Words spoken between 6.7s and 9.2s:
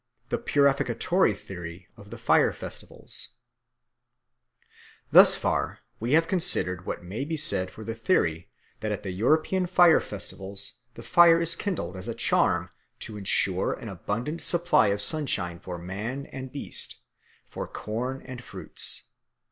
what may be said for the theory that at the